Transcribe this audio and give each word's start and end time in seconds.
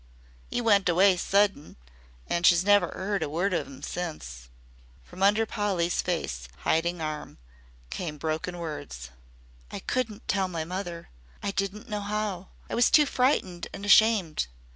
"'E 0.51 0.59
went 0.61 0.89
away 0.89 1.15
sudden 1.15 1.75
an' 2.25 2.41
she's 2.41 2.65
never 2.65 2.87
'eard 2.97 3.23
word 3.27 3.53
of 3.53 3.67
'im 3.67 3.83
since." 3.83 4.49
From 5.03 5.21
under 5.21 5.45
Polly's 5.45 6.01
face 6.01 6.47
hiding 6.65 6.99
arm 6.99 7.37
came 7.91 8.17
broken 8.17 8.57
words. 8.57 9.11
"I 9.69 9.77
couldn't 9.77 10.27
tell 10.27 10.47
my 10.47 10.63
mother. 10.65 11.09
I 11.43 11.51
did 11.51 11.71
not 11.75 11.87
know 11.87 12.01
how. 12.01 12.47
I 12.67 12.73
was 12.73 12.89
too 12.89 13.05
frightened 13.05 13.67
and 13.73 13.85
ashamed. 13.85 14.47